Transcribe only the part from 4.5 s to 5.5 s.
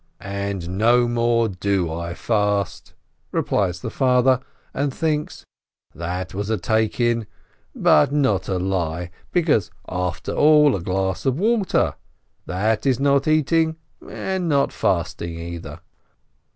and thinks: